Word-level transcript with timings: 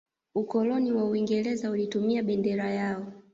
ukoloni 0.35 0.91
wa 0.91 1.05
uingereza 1.05 1.69
ulitumia 1.71 2.23
bendera 2.23 2.71
yao 2.71 3.05